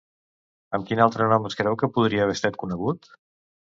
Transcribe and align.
Amb 0.77 0.87
quin 0.87 1.01
altre 1.05 1.27
nom 1.33 1.45
es 1.51 1.57
creu 1.61 1.77
que 1.83 1.91
podria 1.99 2.25
haver 2.25 2.39
estat 2.39 2.59
conegut? 2.65 3.13